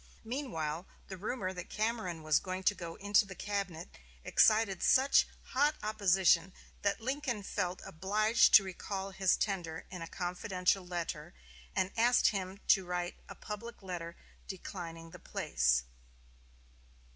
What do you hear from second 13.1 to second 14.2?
a public letter